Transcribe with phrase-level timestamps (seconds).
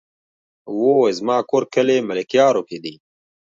[0.79, 2.93] وو زما کور کلي ملكيارو کې دی